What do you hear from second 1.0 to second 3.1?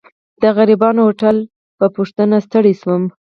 هوټل په پوښتنه ستړی شوم.